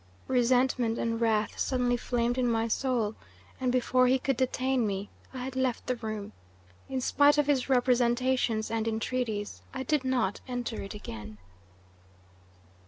[0.27, 3.13] Resentment and wrath suddenly flamed in my soul,
[3.59, 6.31] and before he could detain me I had left the room.
[6.89, 11.37] In spite of his representations and entreaties, I did not enter it again."